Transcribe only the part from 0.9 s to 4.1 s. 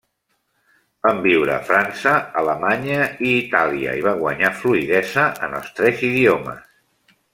Van viure a França, Alemanya i Itàlia i